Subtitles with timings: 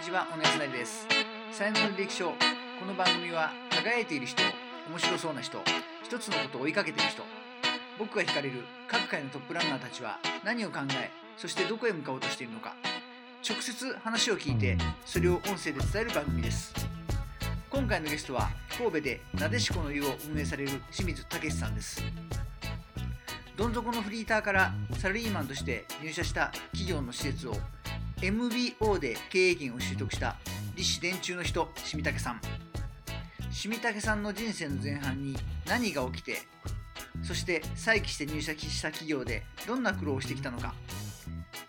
[0.00, 1.06] にちは、おねやすなりです。
[1.52, 2.30] 才能の履歴書。
[2.30, 2.34] こ
[2.86, 4.42] の番組は、輝いている人、
[4.88, 5.58] 面白そうな人、
[6.02, 7.22] 一つのことを追いかけている人、
[7.98, 12.74] 僕が惹かれる各界のトップランナーたちは何を考え、そしてどこへ向かおうとしているのか、
[13.46, 16.72] 直接話を聞いて、それを音声で伝える番組です。
[17.68, 18.48] 今回のゲストは、
[18.78, 22.02] 神戸でなでしこの湯を運営される清水武さんです。
[23.54, 27.54] どん底のフリーターからサラリーマンとして入社した企業の施設を
[28.22, 30.36] MBO で経営権を習得した
[30.76, 32.40] 立志伝中の人、清武さん。
[33.50, 36.42] 清武さんの人生の前半に何が起きて、
[37.22, 40.74] そして再起して入社した企業でどんな苦労をしてきたのか、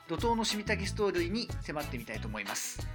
[0.09, 2.85] 怒涛の清武ストーリーに迫ってみたいと思います。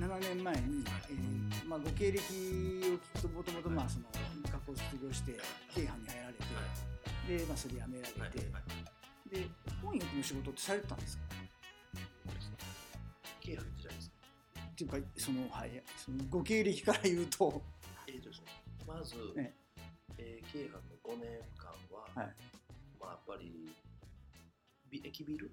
[0.00, 4.06] 7年前に、えーまあ、ご経歴を聞くともともとまあその
[4.50, 5.38] 学校を卒業して
[5.74, 6.44] 京阪に入られて、
[7.38, 8.50] で、まあ、それ辞められて、
[9.34, 9.48] で
[9.82, 11.22] 翻訳の仕事ってされてたんですか？
[13.40, 14.14] 経営時代ですか？
[14.70, 17.62] っていうかその,、はい、そのご経歴から言うと、
[18.08, 18.46] えーとですね
[18.86, 19.52] まず、え
[20.18, 20.40] え。
[20.46, 22.34] ー京阪の5年間は、はい。
[23.00, 23.70] まあ、やっぱり
[24.90, 25.50] ビ駅ビル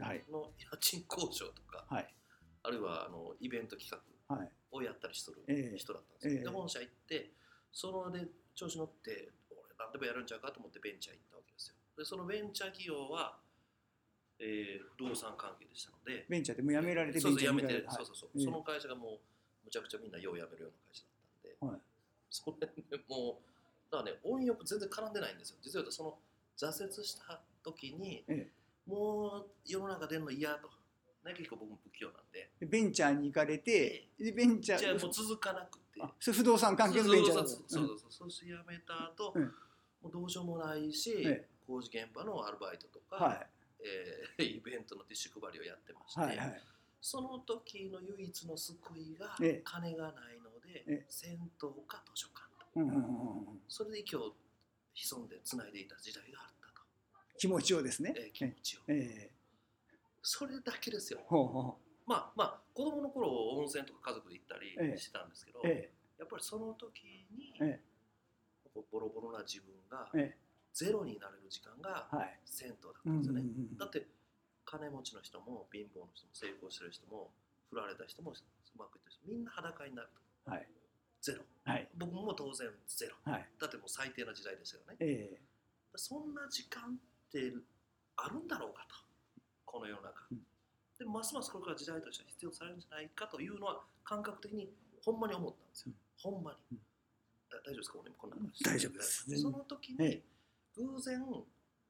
[0.00, 0.24] はい。
[0.30, 2.14] の家賃交渉とか、はい。
[2.62, 3.98] あるいはあのイベント企画
[4.34, 4.50] はい。
[4.70, 5.78] をやったりしとるええ。
[5.78, 6.44] 人だったんですよ、ええ。
[6.44, 7.32] で本社行って
[7.72, 11.27] そので調子乗って俺何でもやるんちゃうかと思ってベンチャー行っ
[11.98, 13.36] でそのベンチャー企業は、
[14.38, 16.24] えー不動産関係でしたので。
[16.28, 19.20] ベンチャーでもう辞められてそうそう辞めいそうそうそう、ええその会社がもう
[19.64, 21.80] むちゃくちゃみんなよう辞めるような会社だったんで、はい。
[22.30, 22.66] それ
[22.98, 25.56] でもうだからね音欲全然絡んでないんですよ。
[25.60, 26.14] 実はその
[26.56, 28.46] 挫折した時に、え
[28.86, 30.68] もう世の中出るの嫌と、
[31.24, 32.50] ね、結構僕も不器用なんで。
[32.60, 36.00] でベンチャーに行かれて、でベンチャーもう続かなくて。
[36.00, 39.42] あそれ不動産関係のベンチャーだそうそうそうそうそうして辞めた後、うん。
[40.02, 43.46] もうどうしようもないし、ええ工事現場のアルバイトとか、はい。
[43.84, 46.62] えー イベントのティッシュ配りをやってまして、はいはい。
[47.00, 49.62] その時の唯一の救いがええ。
[49.62, 51.06] 金がないので、ええ。
[51.08, 52.66] 銭湯か図書館と。
[52.76, 54.34] うんうんうんうんそれで息を
[54.94, 56.82] 潜んでつないでいた時代があったと、
[57.36, 58.14] 気持ちをですね。
[58.16, 58.80] えー気持ちを。
[58.88, 59.34] ええ。
[60.22, 61.20] それだけですよ。
[61.26, 64.98] ほうほまあまあ子供の頃温泉とか家族で行ったりええ。
[64.98, 65.92] してたんですけど、うえ。
[66.18, 67.54] やっぱりその時に、
[68.90, 70.47] ボロボロな自分がええ
[70.78, 72.06] ゼロになれる時間が
[72.46, 74.06] 銭湯だったうんんですよね、うんうんだって
[74.64, 77.32] 金持ちの人も貧乏の人も成功してる人も
[77.70, 78.34] 振られた人もう
[78.76, 80.08] まくいってる人みんな裸になる
[80.44, 80.50] と。
[80.50, 80.68] はい。
[81.22, 81.42] ゼロ。
[81.64, 81.88] はい。
[81.96, 83.16] 僕も当然ゼロ。
[83.32, 83.48] はい。
[83.58, 84.96] だってもう最低な時代ですよね。
[85.00, 85.40] ええ。
[85.96, 87.50] そんな時間って
[88.16, 88.94] あるんだろうかと。
[89.64, 90.44] この世の中、うん。
[90.98, 94.68] でますますこれから時代として必要とされるんじゃないかというのは感覚的に
[95.02, 96.78] ほんまに思ったんですよ、ほんまに、うん。
[97.48, 97.98] だ大丈夫ですか？
[98.00, 99.24] 俺もこんな話大丈夫です。
[99.40, 100.22] その時えに
[100.78, 101.20] 偶然、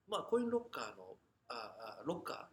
[0.09, 1.17] まあ、コインロッカーの
[1.49, 2.49] ああロッカ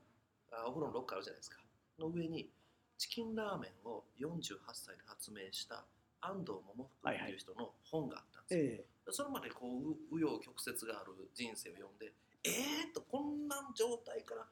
[0.51, 1.57] ーあお風呂のロッカーあるじゃないですか。
[1.99, 2.49] の上に
[2.97, 5.85] チキンラーメンを48歳で発明した
[6.21, 8.63] 安藤桃福っていう人の本があったんですよ、
[9.07, 12.11] えそれまでこうう紆余曲折がある人生を読んで
[12.43, 14.45] えー、っとこんな状態から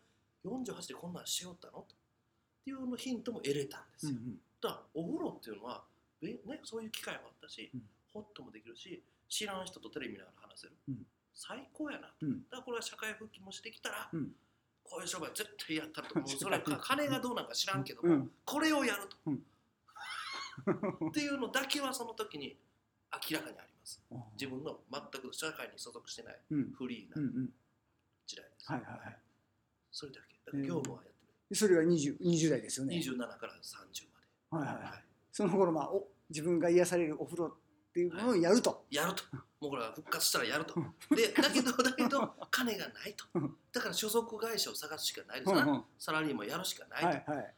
[0.46, 1.80] 48でこんなんしよったの？
[1.80, 1.86] っ
[2.64, 4.38] ていうのヒントも得れたんですよ、うんうん。
[4.62, 5.84] だからお風呂っていうのは、
[6.22, 7.82] えね、そういう機会もあったし、うん。
[8.14, 12.08] ホッともできるし知らん人とテレビ見ながら話せる、うん最高やな。
[12.20, 12.44] と、うん。
[12.44, 14.32] だからこれは社会復帰もしてきたら、うん。
[14.84, 16.30] こういう商売絶対やったるともう。
[16.30, 18.32] それはか金がどうなんか知らんけども、うん。
[18.46, 19.46] これをやると、うん。
[21.10, 22.58] っていうのだけはその時に
[23.30, 24.02] 明らかにあります。
[24.12, 26.72] うん自分の全く社会に所属してないうん。
[26.72, 27.50] フリーなん
[28.26, 29.20] 時代です、はいはいはい。
[29.92, 30.40] それだけ。
[30.46, 31.14] だから業務はやって
[31.50, 34.08] でそれが 20, 20代ですよる、ね27から30
[34.52, 34.84] まで、はいはい。
[34.84, 35.04] はい。
[35.32, 37.58] その頃まあお自分が癒されるお風呂
[37.94, 39.24] っていうものをやると、やると。
[39.62, 40.74] もうこれは復活したらやると。
[40.76, 41.16] うん。
[41.16, 43.26] でだけどだけど 金がないと。
[43.36, 43.58] うん。
[43.72, 45.86] だから所属会社を探すしかないですな、うんうん。
[46.00, 47.56] サラリーマンやるしかないと、はいはい。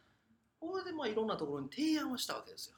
[0.60, 2.76] これでまあいろんなところに提案をしたわけですよ。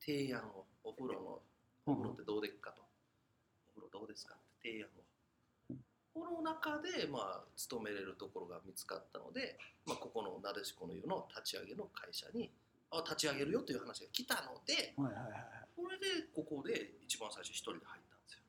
[0.00, 1.42] 提案をお風呂の
[1.84, 2.82] お風呂ってどうでっかと、
[3.68, 5.04] お風呂どうですかって提案を、
[6.14, 12.50] この中でまあ勤めれるところが見つかったので、まあ、ここのなでしこの湯の立ち上げの会社に
[12.96, 18.40] あ立ち上げるよという話が来たのではいはいはいこれでここで一番最初一人で入ったんですよ。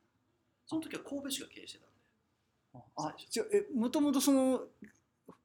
[0.66, 1.96] その時は神戸市が経営してたんで。
[2.96, 4.62] あちょえもともとその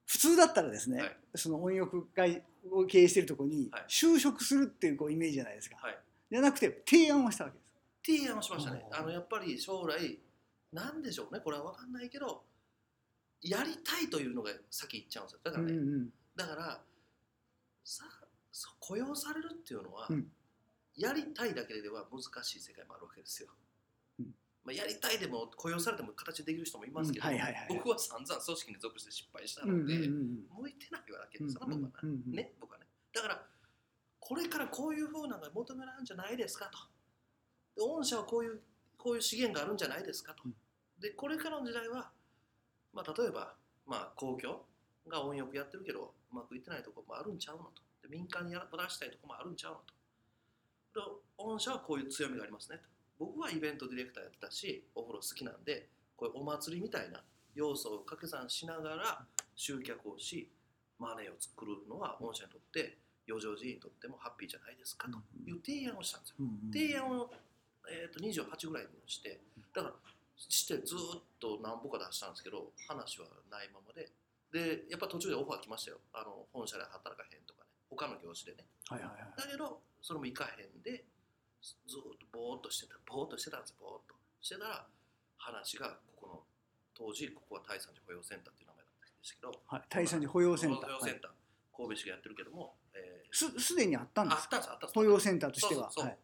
[0.06, 1.18] 普通だったらですね、はい。
[1.36, 3.86] その温浴会を経営しているところにはい。
[3.88, 5.98] 就職するっていうこうイメージじゃないですか、はい。
[6.30, 8.20] じゃなくて提案をしたわけです。
[8.20, 8.86] 提案をしましたね。
[8.92, 10.20] あのやっぱり将来
[10.72, 11.40] なんでしょうね。
[11.40, 12.44] これは分かんないけど
[13.42, 15.40] やりたいというのが先言っちゃうんですよ。
[15.44, 16.80] だからね、うんうんだから
[17.84, 18.21] さそう
[18.80, 20.28] 雇用されるっていうのは、うん。
[20.98, 23.50] やりたいだけでは難しい世界もあるわけですよ。
[24.20, 24.26] うん。
[24.64, 27.28] まあ、やりたいでも雇用されても形できる人もいますけど、
[27.70, 32.54] 僕は散々組織に属して失敗したので、うん向いてないわけうんですよね、僕はね。
[32.60, 32.86] 僕はね。
[33.14, 33.48] だから
[34.20, 36.78] これからこういうふうなのが求められるんじゃないですかと。
[37.76, 38.62] で御社はこういう
[38.98, 40.44] こういう資源があるんじゃないですかと。
[40.46, 40.56] うん。
[41.00, 42.12] でこれからの時代は、
[42.94, 43.56] まあ、例えば、
[43.86, 44.66] まあ、公共
[45.08, 47.72] が温浴やってるけどうまくいってないところもあるんちゃうのと。
[47.72, 49.94] で民間にやらしたいところもあるんちゃうのと。
[50.94, 51.00] で
[51.38, 52.84] 御社はこういう強みがありますねと。
[53.18, 55.88] 僕はイベントディレクターやってたしお風呂好きなんで
[56.18, 57.24] こういうお祭りみたいな
[57.56, 59.26] 要素を掛け算しながら
[59.56, 60.50] 集客をし
[61.00, 62.98] マネーを作るのは御社にとって
[63.28, 65.18] 余剰人にとってもハッピーじゃないですかと。
[65.46, 66.36] いう提案をしたんですよ。
[66.74, 67.32] 提案を、
[67.90, 69.40] えー、と28ぐらいにして
[69.74, 69.94] だから
[70.36, 74.10] してずーっと何歩か出したんですけど話はないままで。
[74.52, 75.98] でやっぱ途中でオファー来ましたよ。
[76.14, 77.61] あの本社で働かへんとか。
[77.61, 77.61] ね
[77.92, 78.68] 他の業種でね。
[78.88, 79.34] はいはいはい。
[79.36, 81.04] だけどそれも行かへんで
[81.62, 82.96] ずーっとぼーっとしてた。
[83.06, 83.76] ぼーっとしてたんですよ。
[83.82, 84.88] ぼーっとしてたら
[85.38, 86.44] 話がここの
[86.96, 89.52] 当時ここは第三次保養センターっていう名前だったんですけど。
[89.68, 90.82] はい第三次保養センター。
[90.82, 91.32] 保養センター、
[91.76, 94.58] 神戸市がやってるけども、えーすすでにあったんですか？
[94.58, 95.92] あったんです保養センターとしては。
[95.92, 96.18] そうそうそうはい。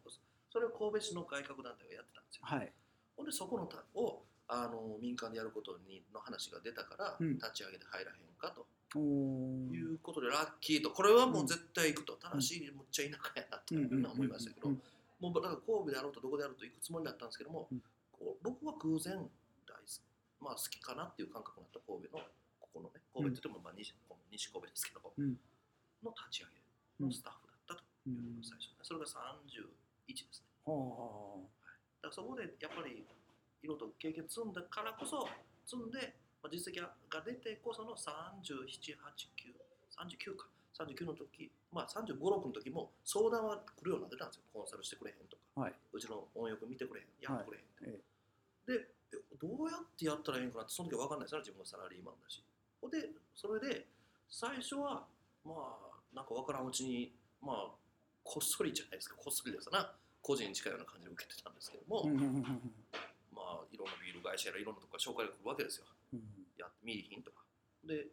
[0.50, 2.42] それを神戸市の外郭団体がやってたんですよ。
[2.44, 2.72] はい。
[3.16, 7.34] ほんでそこのたをあの民間でやることにの話が出たから、うん。
[7.36, 14.82] 立ち上げて入らへんかということでラッキーとこれはもう絶対行くと、ただしむっちゃ田舎やなっていうふうに思いましたけど、うん。
[15.20, 17.68] もうだから神戸であろうとどこであろうと行くつもりだったんですけども、
[18.42, 20.00] 僕は偶然大好き,、
[20.40, 22.24] まあ、好きかなっていう感覚になった神戸の
[22.60, 23.92] ここのね神戸って言ってもまあ西,、
[24.32, 25.36] 西神戸ですけど、うん。
[26.02, 29.68] の立ち上げのスタッフだったとういうのんが最初、それが31
[30.14, 30.48] ですね。
[30.64, 31.44] は
[32.00, 33.04] だからそこでやっぱり
[33.62, 35.26] いろいろと経験積んだからこそ
[35.66, 36.90] 積んで、まあ、実績が
[37.24, 40.46] 出てこその378939か。
[40.78, 44.42] 39の時まあ35、6の時も相談は来るようになってたんですよ。
[44.54, 45.74] コンサルしてくれへんとか、あはい。
[45.92, 48.04] うちの音楽見てくれへんやってくれへんって、
[48.70, 51.34] えでえどうやってやったらいいんかなってその時は分かんないです。
[51.34, 52.44] よね自分がサラリーマンだしで
[53.34, 53.88] それで
[54.30, 55.04] 最初は
[55.44, 57.12] まあなんか分からんうちに
[57.42, 57.76] まあ
[58.22, 59.16] こっそりじゃないですか。
[59.18, 59.92] こっそりですな。
[60.22, 62.04] 個人に近いような感じで受けてたんですけども、
[63.34, 65.86] まあいろんなビール会社やらいろんなとこから紹介が来るわけですよ。
[65.90, 65.97] うん
[66.56, 67.44] やって見いひんとか。
[67.84, 68.08] で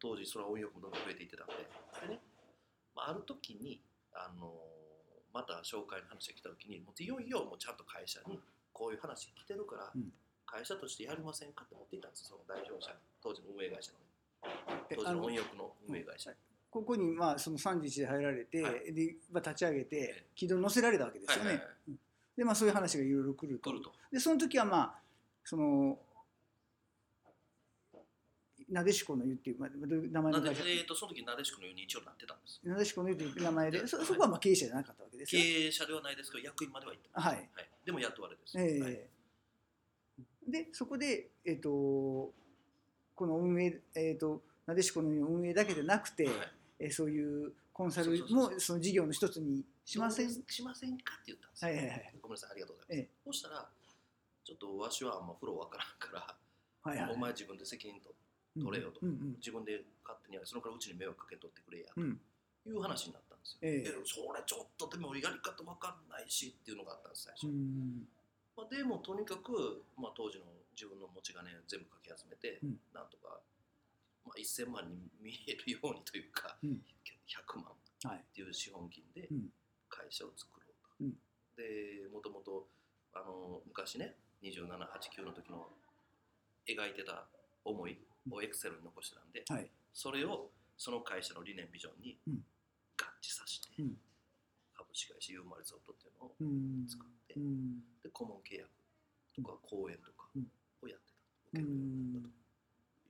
[0.00, 1.54] 当時それは音楽もどんどん増えていってたんで。
[2.06, 2.20] でね、
[2.94, 3.80] まあ、ある時に
[4.12, 4.52] あの
[5.32, 8.40] また紹介の話が来た時にもういよいよもうちゃんと会社に
[8.72, 10.12] こういう話来てるから、うん。
[10.44, 12.92] 会社としてやりませんかって持っていったんですよその代表者
[13.22, 13.98] 当時の運営会社の
[14.90, 16.30] 当時の音楽の運営会社、
[16.70, 18.92] ここにまあその31で入られて、はい。
[18.92, 21.62] でまあ、立ち上げてえ軌道に乗せられたわけですよね。
[22.36, 23.70] でまあそういう話がいろいろ来ると。
[23.70, 23.92] 来ると。
[24.10, 24.94] でその時はまあ
[25.44, 25.98] その
[28.72, 32.60] なでしこの湯っていう、名前の会社、えー、とその時なでしこのように一応なってたんです。
[32.64, 34.06] なでしこの湯という名前でそはい。
[34.06, 35.68] そこはまあ経営者じゃなかったわけです経よ。
[35.68, 37.48] 営者ではないですけど役員までは行ってます、はい。
[37.84, 39.00] でも雇われです、ええはい。
[40.48, 42.32] でそこで、えっとこ
[43.26, 46.34] の運営、えっとなでしこの湯の運営だけでなくて、はい。
[46.80, 50.30] えそういうコンサルもその事業の一つにしません？
[50.48, 51.70] しませんかって言ったんですよ。
[51.70, 52.14] はいはいはい。
[52.22, 52.98] ごめんなさい、ありがとうございます。
[52.98, 53.10] ええ。
[53.26, 53.68] そしたら、
[54.44, 56.36] ちょっとわしはあんま風呂わからんから、
[56.82, 58.12] はいはいお前自分で責任と
[58.58, 59.00] 取れよと。
[59.02, 59.36] うんうん。
[59.38, 62.00] 自分で勝手にそのからうちに迷惑かけとってくれやと。
[62.00, 62.20] うん。
[62.64, 63.58] いう話になったんですよ。
[63.62, 63.82] ええ。
[63.82, 67.48] でそれちょっとでもやり方わかんないしっていうのがあったんです、最初。
[67.48, 68.06] うん
[68.56, 70.44] まあ、でもとにかく、まあ、当時の
[70.76, 72.80] 自分の持ち金全部かき集めて、うん。
[72.94, 73.40] なんとか、
[74.24, 76.82] まあ、1000万に見えるようにというか、うん。
[77.26, 77.72] 100万
[78.04, 78.18] はい。
[78.18, 79.50] っていう資本金でうん。
[79.88, 81.04] 会社を作ろうと。
[81.04, 81.16] うん。
[81.56, 82.66] でもともと
[83.12, 85.68] あの昔ね2789の時の
[86.66, 87.26] 描いてた
[87.64, 87.98] 思い
[88.30, 89.70] をエクセルに残してたんで、はい。
[89.92, 92.44] それをその会社の理念ビジョンにうん。
[92.98, 93.96] 合致させて、うん。
[94.76, 96.86] 株式会社ユーマリゾートっていうのをうん。
[96.88, 97.80] 作って、うん。
[98.02, 98.70] で顧問契約
[99.34, 100.46] とか講演とかうん。
[100.82, 101.12] をやって
[101.52, 102.32] た、う受けるようになんっ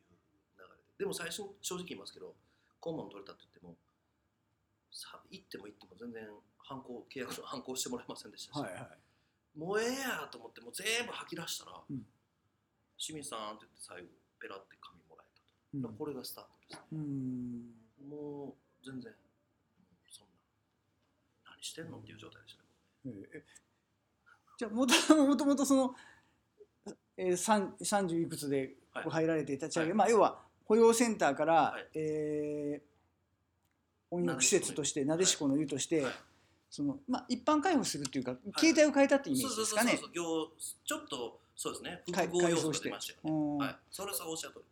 [0.09, 1.05] たという流れで。
[1.05, 2.35] でも最初正直言いますけど
[2.81, 3.77] 顧問取れたって言っても
[4.93, 6.29] さ行っても行っても全然
[6.59, 9.59] 犯行契約の犯行してもらえませんでしたし、はいはい。
[9.59, 12.07] もうええやと思ってもう全部吐き出したら「うん。
[12.97, 14.09] 清水さん」って言って最後
[14.41, 15.02] ペラって紙
[15.99, 16.81] これがスタートです。
[16.81, 18.09] ねうん。
[18.09, 19.13] もう全然
[20.11, 20.27] そん
[21.45, 22.69] な何してんのっていう状態でしたね。
[23.07, 23.45] ええ
[24.59, 25.95] じゃあもともともとその、
[27.17, 29.99] えー、三30いくつで入られて立ち上げ、はい。
[29.99, 31.89] まあ要は保養センターから、はい。
[31.95, 32.93] えー
[34.13, 36.13] 温浴施設としてなでしこの湯として、はい。
[36.71, 39.93] そのまあ、一般開放するっていうか、形態を変えたってイメージですかね。
[39.93, 40.23] そうそう業
[40.85, 42.03] ちょっとそうですね。
[42.07, 43.31] 複合要素が出ましたよね。
[43.31, 43.59] うん。
[43.59, 43.77] はい。
[43.91, 44.65] それさおっしゃる通り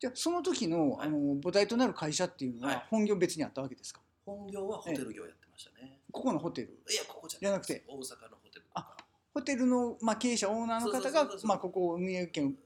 [0.00, 2.86] じゃあその時の,、はいあの母体となる会社っていうのははい。
[2.90, 5.98] 本業別にあったわけですか、本業はホテル業やってましたね。
[6.12, 6.68] ここのホテル？
[6.90, 7.84] いやここじゃなくて？
[7.88, 8.96] 大阪のホテルとか。
[9.34, 12.56] ホホテルの、まあ、経営者オーナーの方がまあここを運営権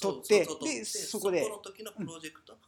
[0.00, 2.52] 取ってでそこでそこの時のプロジェクト。
[2.52, 2.58] の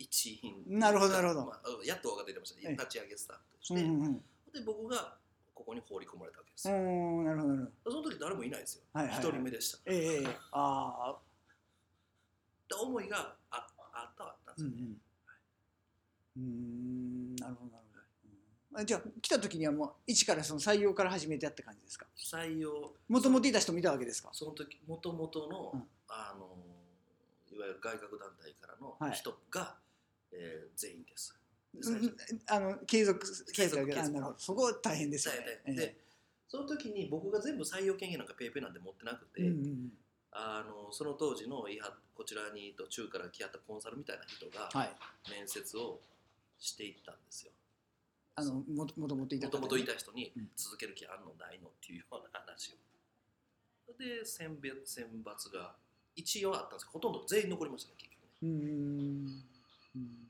[0.00, 1.46] 一員なるほどなるほど。
[1.46, 2.68] まあ、やっと分かってきましたええ。
[2.68, 4.14] ね立ち上げスタッフとしうんて、うんうん。
[4.14, 4.20] で
[4.64, 5.14] 僕が
[5.54, 7.96] ここに放り込まれたわけですうよ、んなるほどなるほど。
[8.02, 8.82] その時誰もいないですよ。
[8.94, 9.32] 一、はいはいはい。
[9.32, 11.16] 人目でしたええええあ
[12.70, 14.76] あで思いがああったはあったんですよね、
[16.36, 16.50] うんうん。
[17.32, 18.02] うーんなるほどなるほど。
[18.74, 18.80] うん。
[18.80, 22.06] あじゃあ来た時にはもう一からその採用から始めてやった感じですか？
[22.16, 24.30] 採用もともといた人もいたわけですか？
[24.32, 25.82] その時もともとの、うん。
[26.08, 26.56] あの
[27.50, 29.12] いわゆる外郭団体からのはい。
[29.12, 29.76] 人が、
[30.32, 31.34] えー全員です。
[32.46, 33.20] あの継続
[33.52, 35.74] 継続継続そこは大変ですよね。
[35.74, 35.96] でで
[36.48, 39.92] その時に僕が全部採用権限なんかペイペイなんて持ってなくて、ええうんうん
[40.32, 41.66] あのその当時の
[42.14, 44.90] こちらに途中から来はったコンサルみたいな人がはい。
[45.30, 46.00] 面接を
[46.58, 47.52] していったんですよ。
[48.34, 50.48] あのももともといた方ねもともといた人にうん。
[50.56, 52.76] 続ける気あんのないのっていうような話を。
[53.98, 55.74] で選別選抜が
[56.14, 56.84] 一応あったんです。
[56.84, 58.28] けどほとんど全員残りましたね結局ね。
[58.42, 59.44] うーん。
[59.96, 60.28] うん。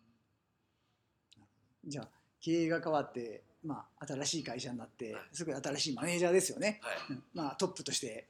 [1.87, 2.09] じゃあ
[2.41, 5.23] 経営が変わって、まあ、新しい会社になって、はい。
[5.33, 6.97] すごい新しいマネージャーですよね、はい。
[7.11, 7.23] うん。
[7.35, 8.25] まあ、トップとしてはい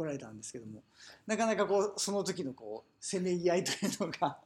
[0.00, 0.82] 来られたんですけども、
[1.26, 4.38] なかなかこうその時のこうせめぎ合いというのが。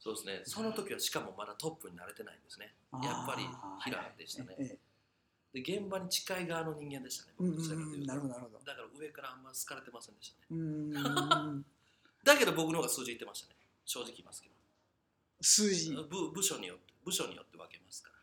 [0.00, 2.72] そうですね、その時はしかもまだトップに慣れてないんですね。
[3.02, 3.44] やっぱり
[3.84, 4.54] 平でしたね。
[4.58, 4.78] ええ
[5.52, 8.06] で、現場に近い側の人間でしたね、うん僕どちらかというと。
[8.06, 8.58] なるほどなるほど。
[8.64, 11.64] だから上からあんま好かれてませんでしたね。
[12.24, 14.50] だけど僕の方が数字いってましたね、正直言いますけ
[15.40, 16.04] 数字ど。
[16.04, 18.14] 部部署によって、部署によって分けますから。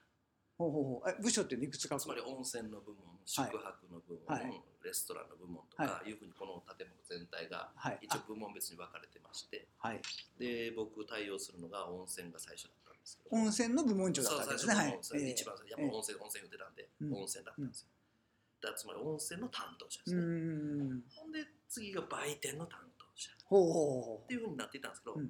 [0.57, 1.09] ほうほうほう。
[1.09, 6.13] え部署っていくつかつまり温泉の部門、宿泊の部門、はいレストランの部門とか、、はい。
[6.13, 7.99] うふうにこの建物全体がはい。
[8.01, 10.01] 一応部門別に分かれてまして、あはい。
[10.37, 13.35] で、僕対応するのが温泉が最初だったんですけど。
[13.35, 14.73] 温泉の部門長だったわけですね。
[15.01, 17.13] 最初の一番最初やっぱ温泉、温泉言ってたんで、うん。
[17.17, 17.89] 温泉だったんですよ。
[18.61, 20.21] だつまり温泉の担当者ですね。
[20.21, 23.29] んほんで次が売店の担当者。
[23.33, 25.29] っていうふうになっていたんですけど、うん。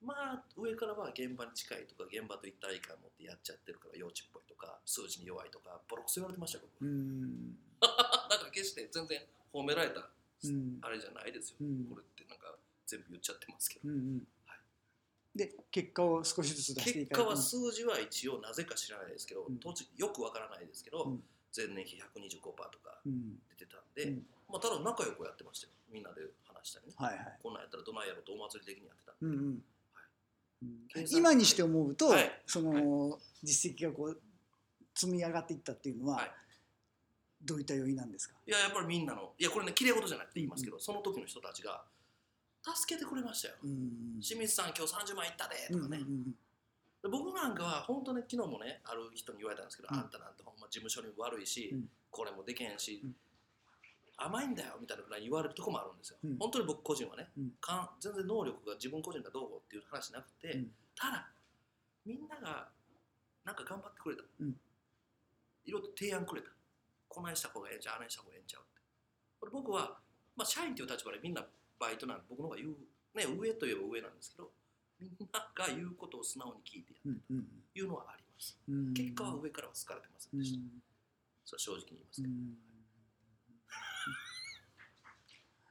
[0.00, 6.86] まあ上からは現場に近いとか現場と一体感持ってやっちゃってるから幼稚っぽいとか数字に弱いとかボロクソ言われてましたよ僕
[8.28, 9.20] だから決して全然
[9.52, 10.08] 褒められた
[10.44, 10.78] うん。
[10.82, 11.86] あれじゃないですよ、うん。
[11.90, 12.54] これってなんか
[12.86, 14.22] 全部言っちゃってますけど、うんうん。
[14.46, 14.58] はい。
[15.34, 19.58] で結果を少しずつ出してい結果は数字は一応なぜか知らないですけど、うん。
[19.58, 21.22] 当時よくわからないですけど、うん。
[21.56, 23.38] 前年比125%とかうん。
[23.50, 24.26] 出てたんで、うん。
[24.48, 25.72] まあ、ただ仲良くやってましたよ。
[25.90, 27.38] みんなで話したりね、はいはい。
[27.42, 29.60] こんなんやったらどないやろうとお祭り的にやってたんで、うん
[30.62, 31.06] うん。
[31.10, 32.42] 今にして思うと、はい。
[32.46, 34.20] その実績がこう
[34.94, 36.30] 積み上がっていったっていうのは、はい
[37.42, 38.36] どういった要因なんですか？
[38.46, 41.84] いややっぱりみんなのいやこれねきれい事じゃなくて言いますけど、その時の人たちが
[42.62, 46.02] 助けてくれましたよ、うん清水さん今日30万いったでうんとかね、
[47.02, 49.98] 僕なんかは本当ね昨日もねある人に言われたんですけど、うん。
[49.98, 51.88] あんたなんてほんま事務所に悪いし、うん。
[52.10, 53.16] これもできへんし、うん
[54.20, 56.36] 甘いんだよみたいなぐらい言われるとこもあるんですよ、うん。
[56.38, 57.50] 本当に僕個人はね、うん。
[57.60, 60.72] かん全然能力が自分個人がどうっていう話なくて、うん。
[60.96, 61.28] ただ
[62.04, 62.66] みんなが
[63.44, 64.56] なんか頑張ってくれた、うん。
[65.66, 66.48] いろいろと提案くれた
[67.08, 68.80] こないした方がええんちゃうあないした方がええんちゃうって。
[69.40, 69.98] これ僕は、
[70.36, 71.44] まあ、社員という立場でみんな
[71.78, 72.76] バイトなんで僕の方が言う、
[73.14, 74.50] ね、上といえば上なんですけど
[75.00, 78.58] みんなが言うことを素直に聞いてやるうんうんいうのはあります。
[78.68, 78.94] うん。
[78.94, 80.58] 結果は上からは好かれてませうんんでした。
[81.44, 82.28] それは正直に言いますけど。
[82.28, 82.58] うん。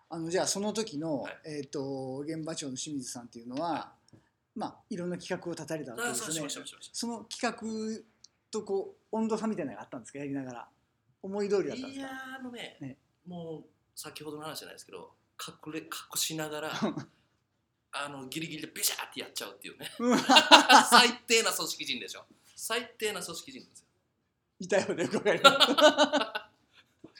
[0.09, 1.37] あのじゃあその時の、はい。
[1.45, 3.91] えー、と現場長の清水さんっていうのは、
[4.55, 6.49] まあいろんな企画を立たれたわけですよね。
[6.93, 8.01] その企画
[8.49, 10.19] とこう温度差みたいなのがあったんですか？
[10.19, 10.69] やりながら
[11.27, 11.89] 思い通りだったんた。
[11.89, 12.07] ですか？
[12.07, 15.11] いやーあのねねもう先ほどの話じゃないですけど、
[15.65, 16.71] 隠れ隠しながら、
[17.91, 19.91] あのギリギリでビシャーってやっちゃうっていうね。
[19.99, 20.17] うん
[20.89, 22.25] 最低な組織人でしょ。
[22.55, 23.85] 最低な組織人ですよ。
[24.59, 25.51] いたよねわかりま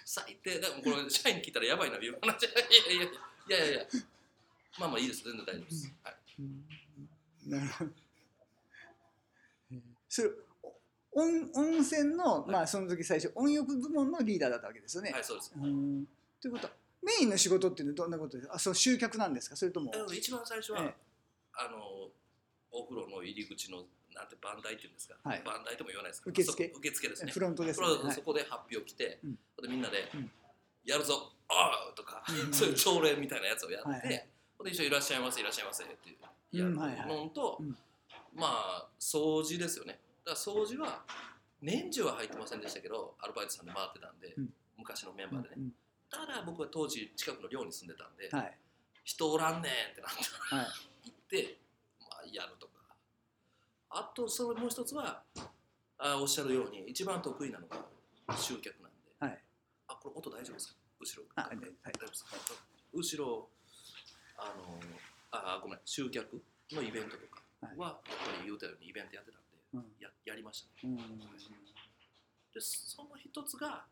[0.06, 0.60] す最低。
[0.60, 2.46] でもこれ、社員に聞いたらやばいな、いう話。
[2.46, 2.50] い
[2.90, 3.06] やいやい
[3.50, 3.86] やいやいや。
[4.80, 5.94] まあまあいいです、全然大丈夫です。
[6.04, 6.16] はい、
[7.50, 7.92] なるほど
[9.72, 10.30] えーそれ
[11.18, 15.12] 温温泉の、まあその時最初温浴部門のリーダーだったわけですよね。
[15.12, 15.52] はい、そうです。
[15.56, 16.06] うん。
[16.40, 18.56] ということはメインの仕事っていうのはどんなことですか？
[18.56, 19.56] あそう集客なんですか？
[19.56, 19.92] それとも。
[20.14, 20.94] 一番最初は、ええ。
[21.54, 21.80] あの
[22.72, 23.84] お風呂の入り口の
[24.14, 25.42] なんて番台っていうんですか、はい。
[25.44, 26.72] 番台とも言わないですけど受付。
[26.74, 27.32] そ受付ですね。
[27.32, 28.14] フロントですフね。
[28.14, 29.40] そこで発表来て、うん。
[29.62, 30.32] でみんなで、うん。
[30.86, 32.54] やるぞあーとか、うん。
[32.54, 34.10] そういう朝礼みたいなやつをやって、はいはい。
[34.10, 34.30] で
[34.72, 36.18] 一緒にいらっしゃいませいらっしゃいませっていう
[36.52, 37.32] やるうんはいはい。
[38.34, 39.94] まあ掃除ですよね。
[39.94, 39.98] だ
[40.28, 41.04] から掃除は
[41.62, 44.50] 年中は入ってませんでしたけどアルバイトさんで回ってたんで、うん。
[44.78, 45.72] 昔のメンバーでね、うん
[46.10, 48.58] ただ僕は当時近くの寮に住んでたんで、はい。
[49.04, 50.24] 人おらんねんってなって
[50.56, 50.66] はい。
[51.04, 51.60] 行って、
[52.00, 52.80] まあ、やるとか。
[53.90, 55.22] あとそれもう一つは
[55.98, 57.76] あおっしゃるように一番得意なのが
[58.38, 59.12] 集客なんで。
[59.20, 59.44] はい。
[59.90, 60.76] あこれ音大丈夫ですか？
[61.02, 61.24] 後ろ。
[61.36, 61.76] あではい。
[61.84, 62.38] 大丈夫ですか？
[62.94, 63.50] 後ろ
[64.38, 64.80] あの
[65.32, 66.42] あごめん集客
[66.72, 67.44] のイベントとか
[67.76, 69.40] は、やっぱり言うたようにイベントやってた
[70.00, 70.96] ややりましたね。
[70.96, 71.20] うん。
[72.54, 73.86] でその一つが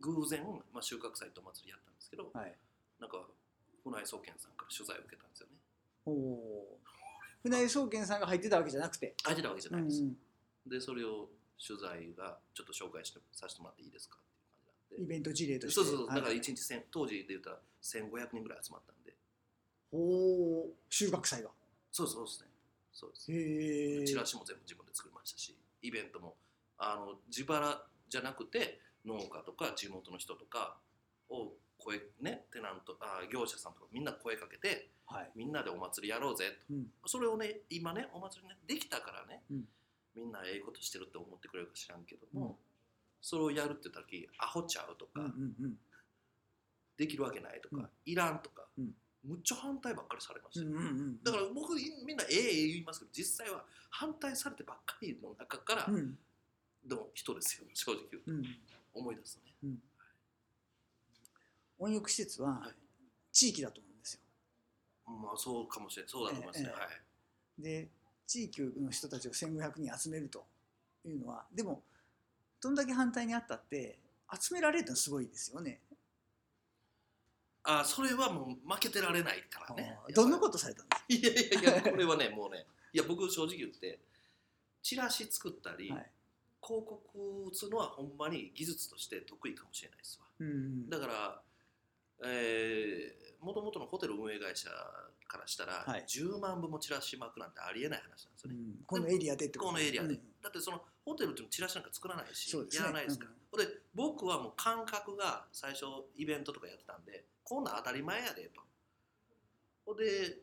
[0.00, 0.42] 偶然、
[0.72, 2.54] まあ、収穫祭とお祭りやったんですけど、はい。
[3.00, 3.18] なんか
[3.82, 5.54] 船井総研さんから取材を受けたんですよね。
[6.06, 6.78] おお
[7.42, 9.14] 船井総研さんが入ってたわけじゃなくて。
[9.22, 10.16] 入ってたわけじゃうないです、ん
[10.66, 11.28] でそれを
[11.60, 15.14] 取材がちょっと紹介してさせてもらっていいですかっていう感じなんで。
[15.14, 15.74] イベント事例として。
[15.74, 16.16] そうそうそう、はい。
[16.16, 19.14] だから1日1000当時で言ったら1500人ぐらい集まったんで。
[19.92, 21.50] おお収穫祭が。
[21.92, 22.48] そうそうですね
[22.94, 24.04] そうです。
[24.06, 26.36] チラシも全部自分で作りましたしイベントも
[26.78, 30.76] あの自腹じゃなくて農家とか地元の人とか
[31.28, 35.30] を声ねテナントあ業者さんとかみんな声かけてはい。
[35.34, 36.86] みんなでお祭りやろうぜと、うん。
[37.06, 39.64] それをね今ねお祭りねできたからね、うん。
[40.14, 42.54] みんなええことしてるって思ってくれるか知らんけども、うん。
[43.20, 45.74] それをやるって言った時アホちゃうとか、うんうんうん。
[46.96, 47.88] できるわけないとか、うん。
[48.06, 48.90] いらんとか、うん
[49.24, 50.64] むっちゃ反対ばっかりされました。
[50.64, 51.22] よ、うんうんうん。
[51.22, 56.18] だから僕みんなええええ言いますけど実際は反対されてばっかりの中からうん。
[56.88, 58.32] の人ですよ正直言うと。
[58.32, 58.44] うん。
[58.92, 59.82] 思い出すとね、うん。
[61.78, 62.74] 温浴施設ははい。
[63.32, 64.20] 地域だと思うんですよ。
[65.06, 67.62] まあそうかもしれないそうだと思いますね、ええはい。
[67.84, 67.88] で
[68.26, 70.46] 地域の人たちを1500人集めると
[71.04, 71.82] いうのはでも
[72.60, 73.98] どんだけ反対にあったって
[74.40, 75.80] 集められるのはすごいですよね。
[77.64, 79.98] あそれはもう負けてられないからね。
[80.14, 84.00] どんなことされたんですいやいやいや これはねもうねいや僕正直言って
[84.82, 86.10] チラシ作ったり、か、はい。
[86.62, 90.26] 広告打つのはほんまに技術として得意かもしれないですわ。
[90.38, 91.42] うんだから
[92.22, 94.70] えー、もともとのホテル運営会社
[95.26, 96.04] からしたら、はい。
[96.06, 98.84] 10万部もチラシ巻くなんてありえない話なんですよね、うん。
[98.86, 103.10] このエリアでってこのエリアで、うんだってそのホテルってチラシなんか作らないし、ねやらないで。
[103.10, 105.84] すから、ほんで僕はもう感覚が最初
[106.16, 107.04] イベントとかやってたん。
[107.04, 108.60] でこんなん当たり前やでと。
[109.86, 110.40] ほんで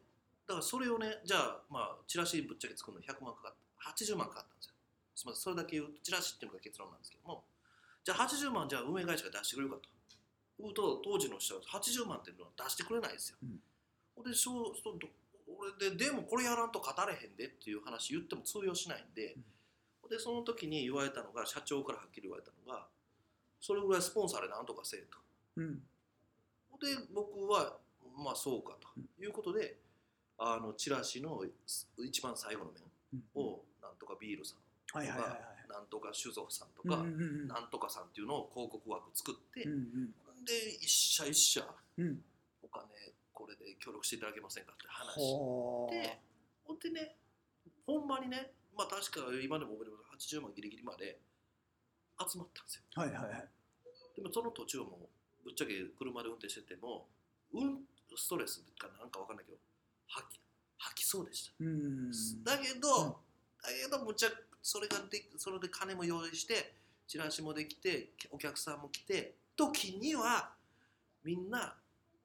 [0.48, 3.92] だからそれをねじゃあまあチラシぶっちゃけ作るの100万かかった。
[3.92, 4.74] 80万かかったんですよ。
[5.16, 5.42] すみません。
[5.42, 7.44] それだけ言うとチラシっていうのが結論なんですけども。
[8.04, 9.90] じゃあ80万じゃあ運営会社が出してくれるかと。
[10.60, 14.24] 言うと当時の人は80万っていうのは出してくれないですよ、うん。
[14.24, 15.00] でそうそう
[15.58, 19.36] 俺ででもこれやらんと語れへんでっていう話言っても通用しないんで、
[20.08, 22.86] でその時に言われたのが社長からはっきり言われたのが
[23.60, 25.18] それぐらいスポンサーでなんとかせえと。
[25.58, 25.82] うん
[26.82, 27.78] で僕は
[28.18, 28.88] まあそうかと
[29.24, 29.78] いうことで
[30.38, 31.44] あのチラシの
[32.04, 32.82] 一番最後の面
[33.36, 35.04] うんをなんとかビールさんとか、
[35.70, 37.04] なんとか酒造さんとか、
[37.48, 40.10] なんとかさんっていうのを広告枠作って、うん
[40.44, 41.62] で一社一社
[42.64, 42.86] お金
[43.32, 45.16] これで協力していただけませんかって話
[45.92, 46.20] で
[46.66, 47.16] ほんでね
[47.86, 51.20] ほんまにねまあ確か今でも覚えてます80万ギリギリまで
[52.18, 52.84] 集まったんですよ。
[52.96, 53.50] はいはいはい。
[54.16, 55.10] でもその途中も
[55.44, 57.08] ぶっちゃけ車で運転してても
[57.54, 57.80] うん
[58.16, 59.58] ストレスかなんかわかんないけど
[60.08, 60.40] 吐き
[60.78, 62.12] 吐きそうでした、うん。
[62.44, 63.10] だけど、うん。
[63.12, 63.18] だ
[63.86, 64.30] けどむちゃ
[64.62, 66.74] それがでそれで金も用意して
[67.08, 70.52] チラシもできてお客さんも来て時には
[71.24, 71.76] みんな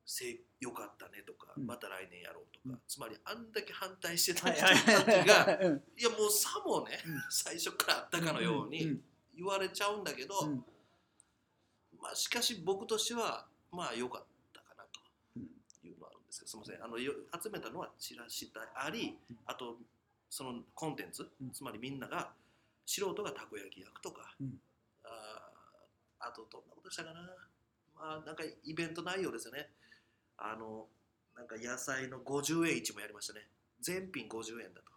[0.07, 1.66] せよかったねとか、うん。
[1.66, 2.81] また来年やろうとか、うん。
[2.88, 7.22] つまりあんだけ反対してたはい人はいたちがはいやもうさもね、うん。
[7.29, 9.00] 最初からあったかのよううんに
[9.37, 10.64] 言われちゃうんだけど、うん
[12.06, 15.00] まあしかし僕としてはまあ良かったかなと
[15.36, 15.42] うん
[15.84, 16.84] いうのはあるんですけどすみません。
[16.84, 19.76] あのよ集めたのはチラシでありうんあと
[20.30, 21.50] そのコンテンツ、うん。
[21.50, 22.30] つまりみんなが
[22.84, 24.58] 素人がたこ焼き焼くとか、うん。
[25.04, 27.20] あーあとどんなことしたかな。
[27.96, 29.70] まあなんかイベント内容ですよね。
[30.38, 30.86] あの
[31.36, 33.46] なんか野菜の50円市もやりましたね。
[33.80, 34.92] 全品50円だと。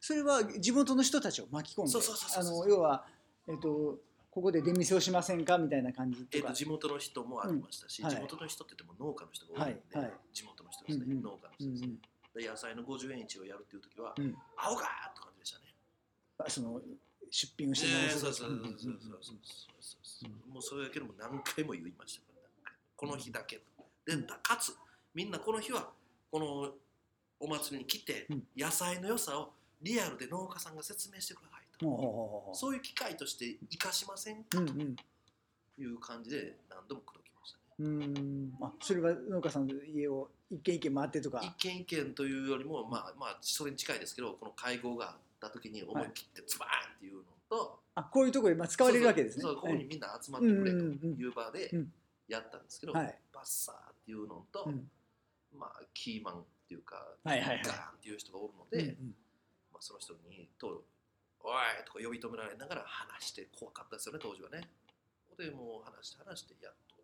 [0.00, 3.06] それは地元の人たちを巻き込んでそうそうそう要は、
[3.48, 3.98] えっと
[4.34, 8.16] ここで出店をしませんかみたいな感じえー、と地元の人もありましたし、うんはい。
[8.16, 10.14] 地元の人って言っても農家の人が多いんで、はいはい。
[10.32, 11.22] 地元の人ですね、うんうん。
[11.22, 12.42] 農家のうんう人ですね、ん。
[12.42, 14.34] で野菜の50円市をやるっていう時は、うん。
[14.58, 15.64] アホかーって感じでしたね。
[16.38, 16.80] あその
[17.30, 19.38] 出品をしてえーるそうそうそうそううんうんそうそう
[20.02, 20.52] そう。
[20.52, 22.34] もうそれだけでも何回も言いましたか
[22.66, 23.86] ら、この日だけと。
[24.04, 24.74] で、だかつ、
[25.14, 25.90] みんなこの日は、
[26.30, 26.74] この
[27.38, 31.63] お祭りに来てうん、野菜の良さをリアルで農家さんが説明してください
[32.54, 34.58] そういう機会として生かしませんか？
[34.60, 34.72] と
[35.82, 37.64] いう感じで何度も口説きましたね。
[37.78, 37.86] うー
[38.20, 38.52] ん。
[38.60, 41.40] あそれは農家さんの家を一軒一軒回ってとか。
[41.42, 49.42] 一軒一軒というよりも、まあまあ、それに近いですけど、この会合があった時に思い切ってズバーンっていうのと、あこういうところでまあ使われるわけですね。
[49.42, 51.92] そうここにはいみんな集まってくれという場でうん
[52.26, 53.18] やったんですけど、はい。
[53.34, 54.88] バッサーっていうのと、うん。
[55.58, 57.62] まあ、キーマンっていうか、はいはいはい。
[57.62, 59.14] ガーンっていう人がおるので、うんうん。
[59.74, 60.84] まあ、その人にと
[61.44, 64.68] 「おい!」とか呼び止められながら話して怖かったですよね当時はね。
[65.36, 66.96] でもう話して話してやっと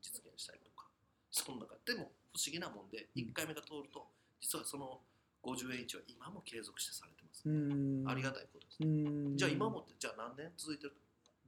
[0.00, 0.88] 実現したりとか
[1.30, 3.22] その中でも不思議なもんでうん。
[3.22, 4.08] 1回目が通ると
[4.40, 5.02] 実はその
[5.42, 8.08] 50円1は今も継続してされてます、うん。
[8.08, 9.36] ありがたいことです、うん。
[9.36, 10.96] じゃあ今もってじゃあ何年続いてる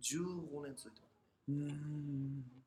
[0.01, 2.64] ？15年続いてますうん。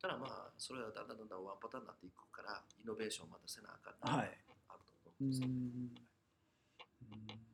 [0.00, 4.44] ただまあそれはだんだんだんだんワンパターンになっていくからイノベーションをまたせなあかんなはい。
[4.68, 5.94] あると思ううんですよ、ん。
[5.94, 6.04] だか
[7.32, 7.47] ら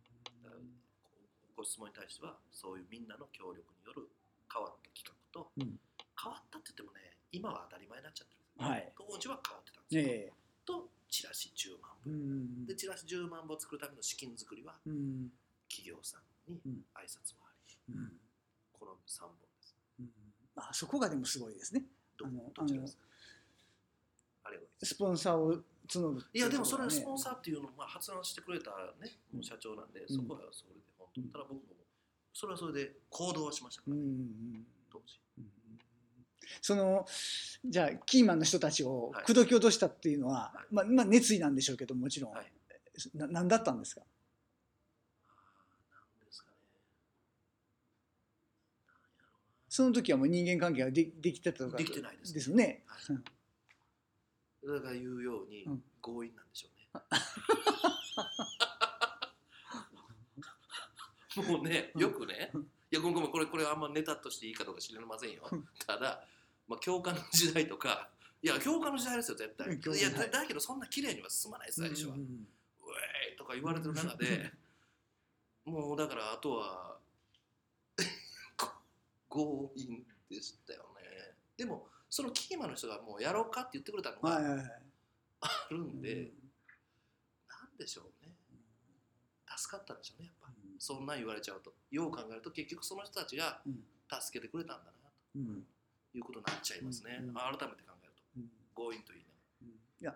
[1.64, 4.08] 質問に対してはそういうみんなの協力による
[4.52, 5.80] 変わった企画と、うん。
[6.14, 8.70] 変わったって言ってもね今は当たり前になっちゃってるんですよ。
[8.70, 8.92] はい。
[8.94, 10.32] 当時は変わってたんですよ、ええ。
[10.64, 12.14] とチラシ10万う本
[12.62, 15.32] んでチラシ10万本作るための資金作りはうん
[15.68, 16.84] 企業さんにうん。
[16.94, 18.12] 挨拶もあり、うん。
[18.72, 19.74] この3本です。
[19.98, 20.10] うん
[20.56, 21.82] あそこがでもすごいですね。
[22.16, 22.96] どどちらです？
[22.96, 23.02] か
[24.44, 28.70] あれはスポンサーを募るいやでもそれはねスポンサーっていうのをまあ発案してくれた
[29.02, 29.42] ね、うん。
[29.42, 30.08] 社長なんで、ん。
[30.08, 30.80] そこはそれで
[31.14, 31.60] 本当、うんただ僕も
[32.36, 35.50] それはそれで行動はしましたから、うんうん当時うん。
[36.60, 37.06] その
[37.64, 39.24] じゃあキーマンの人たちをはい。
[39.24, 40.74] 口説き落としたっていうのは、はい。
[40.74, 42.52] まあ、まあ熱意なんでしょうけどもちろん、はい。
[43.14, 44.02] な何だったんですか？
[49.68, 52.34] その時はもう人間関係がでできてたとかできてないですね。
[52.34, 52.82] ですよね。
[52.86, 53.16] はい。
[54.66, 55.82] だから言うようにうん。
[56.00, 56.88] 強引なんでしょうね、
[61.42, 62.50] もうねよくね、
[62.90, 65.42] いやごめんごめんこれこれあんまネタとしていいかどうか知りませんよ。
[65.50, 65.64] うん。
[65.86, 66.24] ただ、
[66.68, 68.08] まあ、教科の時代とか
[68.42, 69.66] いや教科の時代ですよ絶対。
[69.68, 72.46] いやはいだだけどそんな綺麗には進まないです最初は、ううん
[73.30, 74.52] えーとか言われてる中で
[75.64, 76.98] もうだからあとは
[79.28, 81.34] 強引でしたよね。
[81.56, 84.80] でもそのキーマンの人がもうやろうかって言ってくれたのが。
[85.40, 86.32] あるんで、うん。
[87.48, 88.32] なんでしょうね。
[89.56, 91.72] 助かったんでしょうねやっぱそんなん言われちゃうと。
[91.90, 93.84] よう考えると結局その人たちがうん。
[94.06, 94.92] 助けてくれたんだな
[95.36, 95.66] うん。
[96.12, 97.34] ということになっちゃいますね、うん。
[97.34, 98.22] 改めて考えると。
[98.36, 98.50] うん。
[98.76, 99.26] 強引といいね
[99.62, 99.68] うん。
[99.68, 100.14] いや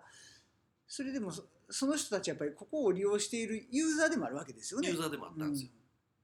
[0.87, 4.89] それでもそその人たちやっぱりここを利用しているユーザーでもあるわけですよね。
[4.89, 5.69] ユーザーでもあったんですよ、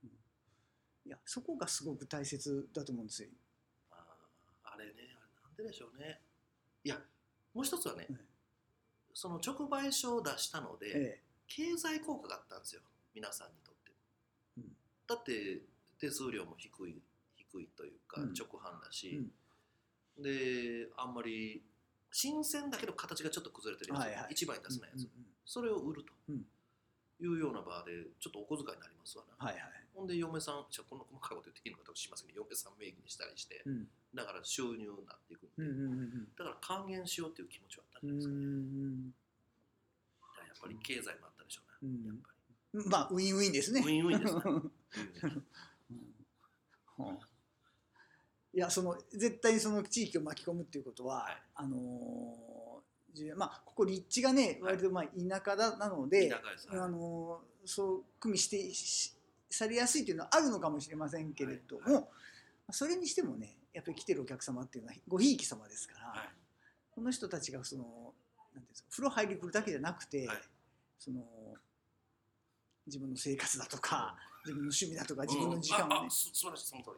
[0.04, 0.10] うん。
[0.10, 0.16] うん。
[1.08, 3.30] いやそこがすごく大切だと思うんですよ。
[3.92, 5.04] あーあれねあれ
[5.44, 6.22] なんででしょうね。
[6.84, 7.00] いや
[7.54, 8.20] もう一つはね、はい
[9.18, 12.82] その直売所を出したので、え経済効果があったんですよ。
[13.14, 13.72] 皆さんにと
[15.08, 15.62] だって
[16.00, 17.02] 手数料も低い
[17.36, 18.34] 低いというか、うん。
[18.34, 19.22] 直販だし、
[20.20, 21.62] であんまり
[22.12, 24.28] 新鮮だけど形がちょっと崩れてるやつ、はいはい。
[24.32, 25.12] 一番に出せないやつ、うんうん
[25.46, 26.12] それを売ると。
[26.30, 26.46] うん。
[27.22, 29.64] いうような場でちょっとお小遣いになりますわな、はいはい。
[29.94, 33.88] ほんで嫁さんじゃあこの細かいこと言っていいのかしますけど嫁さん名義にしたりして、うん。
[34.14, 35.72] だから収入になっていくんで、うんう
[36.28, 42.08] んだから還元しようっていう気持ちはあったうんんじゃないですかね、やっぱり経済もあったでしょうね、うん。
[42.10, 42.28] やっぱ
[42.74, 43.80] うんまあウィンウィンですね。
[43.80, 44.72] ウィンウィンですねり、うんうんうん
[48.54, 51.38] いやその絶対にその地域を巻き込むっていうことは、はい。
[51.56, 56.68] あのーまあここ立地がね割とまあ田舎だなので、田舎です。
[56.72, 59.14] あのーそう組みしてし
[59.50, 61.94] されやすいというのはあるのかもしれませんけれども、はい。
[61.96, 62.06] はい。
[62.72, 66.30] それにしてもねやっぱり来てるお客様っていうのはごひいき様ですから、はい。
[66.92, 70.38] この人たちがそのなんていうんですか風呂入り来るだけじゃなくて、はい。
[70.98, 71.22] その
[72.88, 76.10] 自分の生活だとか、自分の趣味だとか自分の時間をね。
[76.10, 76.98] 素晴らしいその通り。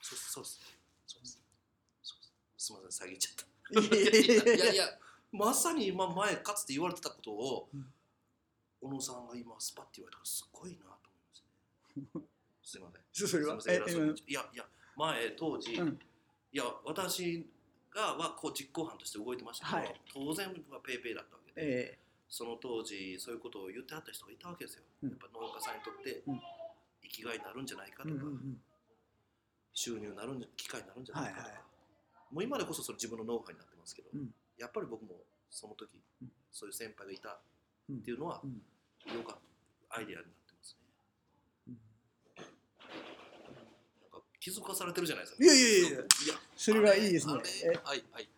[0.00, 0.30] そうです。
[0.32, 0.60] そうです。
[1.06, 1.42] そうです。
[2.56, 3.46] すすみません下げちゃった。
[3.80, 4.84] いやいや
[5.32, 7.86] まさに今前かつて言われてたことを、うん。
[8.80, 11.10] 小野さんが今スパッて言われたからすごいなと
[11.96, 12.26] 思 いましたね。
[12.62, 13.02] すいません。
[13.12, 13.60] そそれは？
[13.60, 13.70] す
[14.26, 15.98] いやいや前当時、うん。
[16.52, 17.46] いや私
[17.90, 20.00] がはこう実行犯として動いてましたけど、はい。
[20.12, 25.10] 当然はペイペイだったわけで、えその当時そういうことを言ってあった人がいたわけですよ、うん。
[25.10, 26.40] やっぱ農家さんにとってうん。
[27.02, 28.60] 生きがいになるんじゃないかえとか、うんうんうん。
[29.72, 31.62] 収入になるんじゃ機会になるんじゃないかとか、はいはい
[32.32, 34.34] もう今でこそそれ自分のノウハウになってますけど、うん。
[34.58, 35.14] やっぱり僕も
[35.48, 36.32] その時、うん。
[36.50, 37.38] そういう先輩がいた
[37.88, 37.96] うん。
[37.98, 38.50] っていうのは、うん。
[39.14, 39.36] よかっ
[39.88, 40.82] たアイデアになってますね。
[41.68, 41.78] うん。
[44.02, 45.44] なんか気づかされてるじゃないですか。
[45.44, 46.00] いやいやいやいや。
[46.56, 47.34] それはいいですね。
[47.84, 48.28] はいはい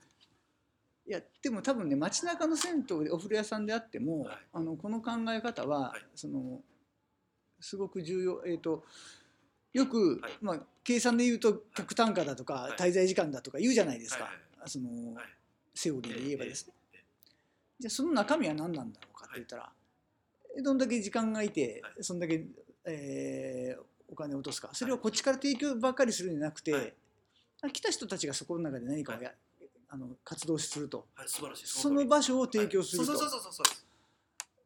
[1.09, 4.39] いやでも多分ね街中の銭湯でお風呂屋さんであっても、はい。
[4.53, 6.01] あのこの考え方は、はい。
[6.15, 6.61] その
[7.61, 8.85] すごく重要えっ、と
[9.73, 10.33] よく、はい。
[10.41, 12.73] まあ、計算で言うと客単価だとか、はい。
[12.73, 14.29] 滞在時間だとか言うじゃないですか、
[14.67, 15.25] その、はい
[15.75, 16.75] セオリーで言えばですね、
[17.79, 19.71] じゃあその中身は何なんだろうかって言ったら、
[20.61, 22.45] どんだけ時間がいて、はそんだけ、
[22.85, 24.71] えーお金を落とすか。
[24.73, 27.73] それをこっちから提供ばっかりするんじゃなくて、はい。
[27.73, 29.33] 来た人たちがそこの中で何かをや、
[29.91, 31.07] あの活動すると。
[31.15, 31.67] はい素晴らしい。
[31.67, 33.21] その場所を提供すると、はい。
[33.21, 33.87] そうそうそうそうそうです。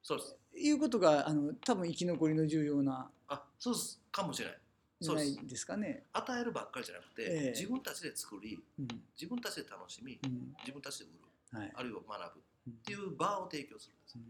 [0.02, 4.00] そうですいうことがあの多分生き残りの重要な、あそうです。
[4.11, 4.58] かもしれない。
[5.00, 6.04] じゃないですかね。
[6.12, 7.50] 与えるばっかりじゃなくて、ええ。
[7.50, 8.88] 自分たちで作りうん。
[9.16, 10.54] 自分たちで楽しみうん。
[10.61, 11.72] 自分たちで売るはい。
[11.74, 12.72] あるいは学ぶっうん。
[12.85, 14.22] ていう場を提供するんですうん。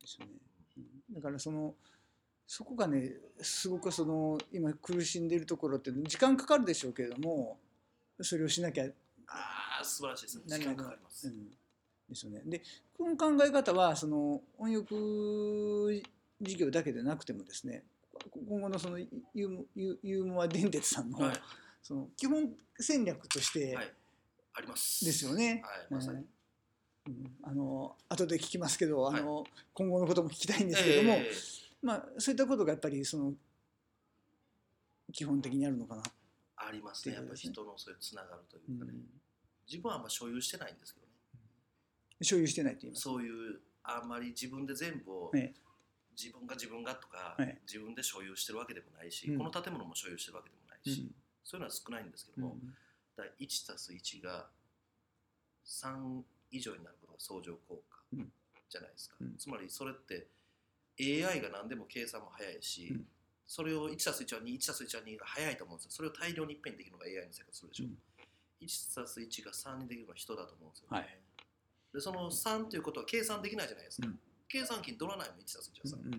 [0.00, 0.32] ですよね。
[0.78, 0.80] う
[1.12, 1.14] ん。
[1.14, 1.74] だからその
[2.46, 7.58] そこがねすごくその今苦しんでいるところって時間かかるでしょうけれども
[8.20, 8.86] それをしなきゃ
[9.28, 10.42] ああ素晴らしいですね。
[10.46, 11.50] 時間かかります、うん。
[12.08, 12.42] ですよね。
[12.46, 12.62] で
[12.96, 16.02] この考え方はその温浴
[16.40, 17.84] 事業だけでなくてもですね
[18.48, 21.36] 今後のそのユーモユーユーモア電鉄さんの,、はい。
[21.82, 23.92] その基本戦略としてはい。
[24.54, 25.04] あります。
[25.04, 25.62] ですよね。
[25.64, 26.24] はいまさに、
[27.06, 27.36] うん。
[27.42, 29.20] あの後で聞きますけど、はい。
[29.20, 31.32] あの今後のことも聞きたいんですけども、ええ。
[31.82, 33.34] まあそういったことがやっぱりその
[35.12, 36.02] 基本的にあるのかな。
[36.56, 37.14] ありますね。
[37.14, 38.92] やっぱり人のそういうつながるというかね、
[39.68, 41.12] 自分はあんま所有してないんですけどね。
[42.22, 43.02] 所有してないと言います？
[43.02, 45.54] そういうあんまり自分で全部を、ええ。
[46.18, 49.38] 自分が自分がとか、はい自分で所有してるわけでもないし、うん。
[49.38, 51.12] この建物も所有してるわけでもないし、
[51.44, 52.66] そういうのは少ないんですけども、うん。
[53.16, 54.48] だから1たす1が
[55.66, 58.32] 3以上になることが相乗効果うん。
[58.70, 59.36] じゃないですか、うん。
[59.36, 60.28] つまりそれって
[60.98, 63.06] AI が何でも計算も早いし、うん
[63.46, 65.90] それを1たす1は2、1たす1は2が早いと思うんですよ。
[65.92, 67.84] それを大量にいっぺんにできるのが AI の世界するでしょ。
[67.84, 67.98] うん
[68.58, 71.20] 1たす1が3にできるのは人だと思うんですよ、はい
[71.92, 74.08] で、その3ということは計算できないじゃないですか。
[74.08, 76.06] うん計算機に取らないもん1たす1は3。
[76.06, 76.10] うん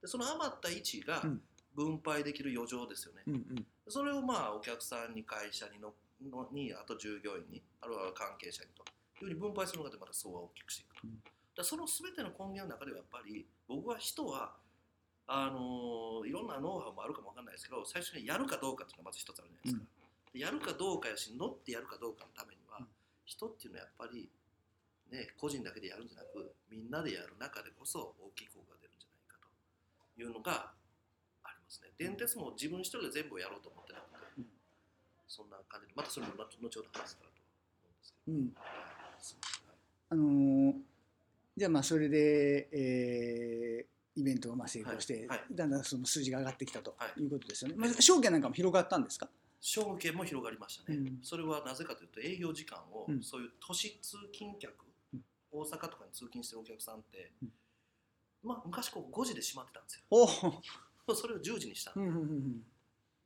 [0.00, 1.42] で、その余った1がうん
[1.74, 3.22] 分配できる余剰ですよね。
[3.26, 8.82] うんうんそれをまあお客さんに会社にののにあと従業員にあるいは関係者にと
[9.20, 11.22] いうふうに分配するのでまた層は大きくしていくと、うん
[11.56, 14.56] だその全ての根源の中ではやっぱり僕は人は
[15.26, 22.86] あのーいろんなノウハウもあるかもわかんないですけど最初にやるかどうかっていうのがまず一つあるじゃないですか、でやるかどうかやし乗ってやるかどうかのためには、うん。
[23.24, 24.28] 人っていうのはやっぱり
[25.10, 30.72] ね個人だけでやるんじゃなくみんなでやる中でこそ大きい効果が出るんじゃないかというのが
[31.44, 31.88] ありますね。
[31.96, 34.46] 電鉄も自分一人で全部をやろうと思ってなくて、うん。
[35.28, 38.52] そんな感じでまたそれも後後ほど話すからと思うんですけうん。
[38.52, 38.60] ど、
[40.10, 40.84] あのー
[41.56, 45.26] じゃあまあそれで、えーイベントがまあ成功して、はい。
[45.28, 47.20] はいだんだんその数字が上がってきたとはい。
[47.20, 47.76] いうことですよね。
[47.76, 49.28] まあ、証券なんかも広がったんですか？
[49.60, 51.18] 証券も広がりましたね、うん。
[51.22, 53.22] それはなぜかというと営業時間を、うん。
[53.22, 55.20] そういう都市通勤客、うん。
[55.50, 57.48] 大阪とかに通勤してるお客さんって、うん。
[58.42, 60.02] まあ昔ここ5時で閉まってたんですよ。
[60.10, 61.14] おお。
[61.14, 62.62] それを10時にした、うんうんうん。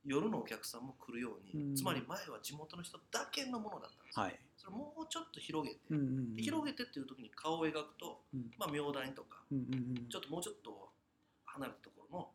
[0.05, 1.75] 夜のお客さんも来るように、うん。
[1.75, 4.39] つまり前は地元の人だけのものだったんですよ、はい。
[4.59, 6.35] それをもうちょっと広げて、うんうんうん。
[6.35, 8.51] で広げてっていう時に顔を描くと、うん。
[8.59, 10.09] まあ明大とかうんうんうん。
[10.11, 10.89] ちょっともうちょっと
[11.45, 12.27] 離れたところの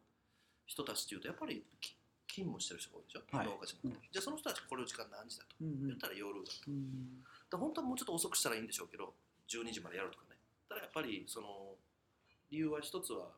[0.65, 1.95] 人たちっていうとやっぱりき
[2.27, 3.47] 勤務してる人が多いでしょ、はい。
[3.47, 5.55] 農家じゃなくて、じゃあその人たちこれの時間何時だと？
[5.61, 5.87] うんうん。
[5.87, 9.13] 言ったら夜だとうんだから本当はもうちょっと遅くしたらいいんでしょうけど
[9.53, 10.41] 12時までやるとかね。
[10.67, 11.77] ただやっぱりその
[12.51, 13.29] 理由は一つは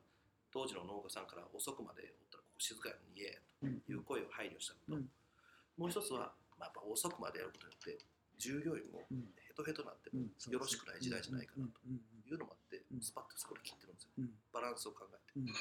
[0.55, 5.11] 当時の農家さんから遅くまでおったらここ静かに言えうんという声を配慮したこと、うん。
[5.77, 7.99] もう一つは、まあ、やっぱ遅くまでやることによって
[8.39, 9.35] 従業員もうん。
[9.47, 10.11] ヘトヘトになって
[10.51, 11.95] よろしくない時代じゃないかなとうん
[12.29, 13.01] いうのもあってうん。
[13.01, 14.11] スパッとそこで切ってるんですよ。
[14.53, 15.41] バランスを考えて。
[15.41, 15.47] うん。
[15.49, 15.53] い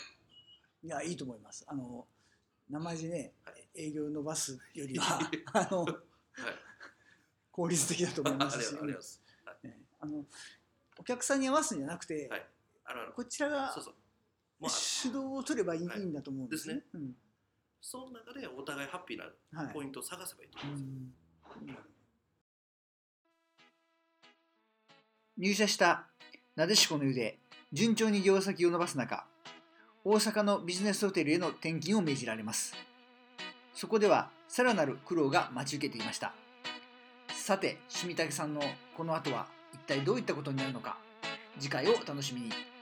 [0.89, 1.63] やいいと思います。
[1.67, 2.07] あの
[2.69, 3.67] 生地ね、はい。
[3.75, 5.19] 営業を伸ばすよりは
[5.53, 5.95] あのはい。
[7.51, 8.75] 効率的だと思いますし。
[9.99, 10.25] あの
[10.97, 12.45] お客さんに合わすんじゃなくて、はい。
[12.85, 13.93] あるあるこちらがそうそう。
[14.59, 16.85] もうあ主導を取ればいい,、はいんだと思うんですね。
[16.93, 17.15] うん。
[17.81, 19.31] その中でお互いハッピーな
[19.63, 19.73] はい。
[19.73, 21.65] ポイントを探せばいいとう思うん。
[21.67, 21.94] ですよ、ん
[25.37, 26.05] 入社した
[26.55, 27.39] なでしこの湯で
[27.73, 29.25] 順調に業績を伸ばす中
[30.05, 32.75] 大阪のビジネスホテルへの転勤を命じられます。
[33.73, 36.33] そこではさらなる苦労が待ち受けていました。
[37.33, 38.61] さて清武さんの
[38.95, 40.97] この後は一体どういったことになるのか
[41.59, 42.74] 次回をお楽しみに。